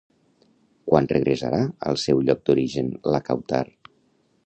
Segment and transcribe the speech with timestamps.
[0.91, 3.65] Quan regressarà al seu lloc d'origen la Kautar?